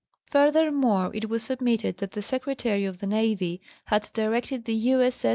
[0.31, 4.99] Furthermore it was submitted that the Secretary of the Navy had directed the U.
[4.99, 5.25] 8.